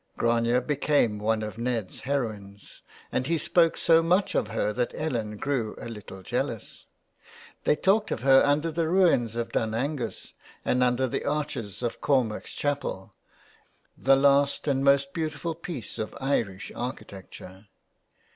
[0.17, 5.37] Grania became one of Ned's heroines, and he spoke so much of her that Ellen
[5.37, 6.87] grew a little jealous.
[7.65, 10.33] They talked of her under the ruins of Dun Angus
[10.65, 13.13] and under the arches of Cormac's Chapel,
[13.95, 17.67] the last and most beautiful piece of Irish architecture.